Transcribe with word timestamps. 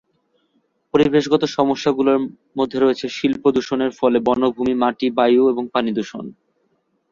পরিবেশগত 0.93 1.43
সমস্যাগুলোর 1.57 2.17
মধ্যে 2.57 2.77
রয়েছে 2.79 3.05
শিল্প 3.09 3.43
দূষণের 3.51 3.91
ফলে 3.99 4.17
বনভূমি, 4.19 4.73
বায়ু, 4.73 4.81
মাটি 4.81 5.07
এবং 5.51 5.63
পানি 5.73 5.91
দূষণ। 5.93 6.25